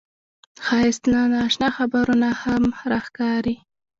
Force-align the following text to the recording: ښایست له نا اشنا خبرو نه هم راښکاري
ښایست 0.65 1.03
له 1.11 1.21
نا 1.31 1.39
اشنا 1.47 1.69
خبرو 1.77 2.13
نه 2.23 2.29
هم 2.41 2.63
راښکاري 2.91 3.55